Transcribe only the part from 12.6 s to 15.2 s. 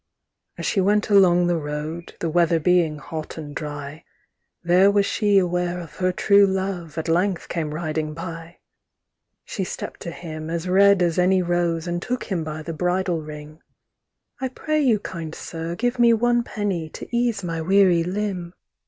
the bridle ring:'I pray you,